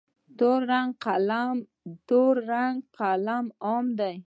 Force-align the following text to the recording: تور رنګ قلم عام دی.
تور 2.07 2.39
رنګ 2.49 2.79
قلم 3.07 3.45
عام 3.65 3.85
دی. 3.99 4.15